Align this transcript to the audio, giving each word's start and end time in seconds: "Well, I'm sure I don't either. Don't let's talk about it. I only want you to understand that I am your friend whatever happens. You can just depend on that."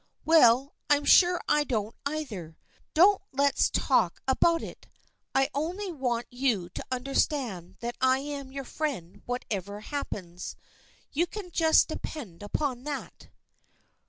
"Well, 0.25 0.73
I'm 0.89 1.05
sure 1.05 1.39
I 1.47 1.63
don't 1.63 1.95
either. 2.07 2.57
Don't 2.95 3.21
let's 3.31 3.69
talk 3.69 4.19
about 4.27 4.63
it. 4.63 4.87
I 5.35 5.47
only 5.53 5.91
want 5.91 6.25
you 6.31 6.69
to 6.69 6.83
understand 6.89 7.75
that 7.81 7.97
I 8.01 8.17
am 8.17 8.51
your 8.51 8.63
friend 8.63 9.21
whatever 9.27 9.81
happens. 9.81 10.55
You 11.11 11.27
can 11.27 11.51
just 11.51 11.87
depend 11.87 12.43
on 12.59 12.83
that." 12.85 13.29